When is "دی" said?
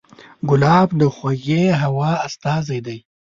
2.87-2.97